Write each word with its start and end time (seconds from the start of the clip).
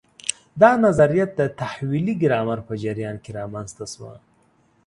دا 0.61 0.71
نظریه 0.85 1.25
د 1.39 1.41
تحویلي 1.59 2.13
ګرامر 2.21 2.59
په 2.67 2.73
جریان 2.83 3.15
کې 3.23 3.31
رامنځته 3.39 3.85
شوه. 3.93 4.13